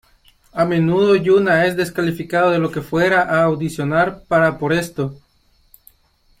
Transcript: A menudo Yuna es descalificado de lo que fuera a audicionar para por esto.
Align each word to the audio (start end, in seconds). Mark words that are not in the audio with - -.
A 0.51 0.65
menudo 0.65 1.15
Yuna 1.15 1.65
es 1.67 1.75
descalificado 1.77 2.49
de 2.49 2.57
lo 2.57 2.71
que 2.71 2.81
fuera 2.81 3.21
a 3.21 3.43
audicionar 3.43 4.23
para 4.27 4.57
por 4.57 4.73
esto. 4.73 5.15